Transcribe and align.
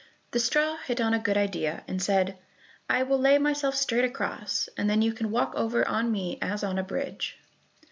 The 0.31 0.39
straw 0.39 0.77
hit 0.77 0.99
on 0.99 1.13
a 1.13 1.19
good 1.19 1.37
idea, 1.37 1.83
and 1.87 2.01
said, 2.01 2.39
"I 2.89 3.03
will 3.03 3.19
lay 3.19 3.37
myself 3.37 3.75
straight 3.75 4.03
across, 4.03 4.67
and 4.75 4.89
then 4.89 5.03
you 5.03 5.13
can 5.13 5.29
walk 5.29 5.53
over 5.55 5.87
on 5.87 6.11
me 6.11 6.39
as 6.41 6.63
on 6.63 6.79
a 6.79 6.83
bridge." 6.83 7.37